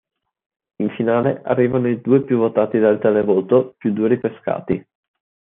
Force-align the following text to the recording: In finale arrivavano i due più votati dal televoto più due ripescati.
In 0.77 0.89
finale 0.97 1.43
arrivavano 1.43 1.87
i 1.87 2.01
due 2.01 2.23
più 2.23 2.37
votati 2.39 2.79
dal 2.79 2.97
televoto 2.97 3.75
più 3.77 3.93
due 3.93 4.07
ripescati. 4.07 4.83